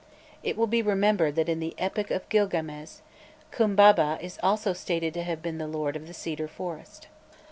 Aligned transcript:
It 0.41 0.57
will 0.57 0.65
be 0.65 0.81
remembered 0.81 1.35
that 1.35 1.47
in 1.47 1.59
the 1.59 1.75
Epic 1.77 2.09
of 2.09 2.27
Gil 2.29 2.47
games, 2.47 3.03
Khumbaba 3.51 4.17
also 4.41 4.71
is 4.71 4.79
stated 4.79 5.13
to 5.13 5.21
have 5.21 5.43
been 5.43 5.59
the 5.59 5.67
lord 5.67 5.95
of 5.95 6.07
the 6.07 6.13
"cedar 6.15 6.47
forest." 6.47 7.05